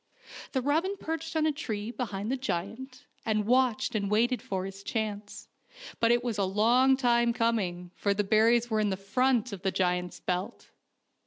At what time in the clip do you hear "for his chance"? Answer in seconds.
4.41-5.47